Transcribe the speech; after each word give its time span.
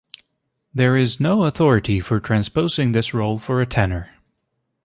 There 0.73 0.97
is 0.97 1.19
no 1.19 1.43
authority 1.43 1.99
for 1.99 2.19
transposing 2.19 2.91
this 2.91 3.13
role 3.13 3.37
for 3.37 3.61
a 3.61 3.67
tenor. 3.67 4.09